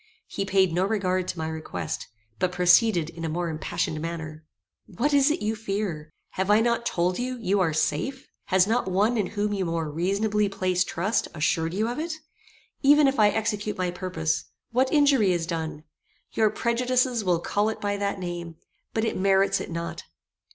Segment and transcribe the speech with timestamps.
[0.25, 2.07] He paid no regard to my request,
[2.39, 4.43] but proceeded in a more impassioned manner.
[4.87, 6.09] "What is it you fear?
[6.31, 8.27] Have I not told you, you are safe?
[8.45, 12.15] Has not one in whom you more reasonably place trust assured you of it?
[12.81, 15.83] Even if I execute my purpose, what injury is done?
[16.31, 18.55] Your prejudices will call it by that name,
[18.95, 20.05] but it merits it not.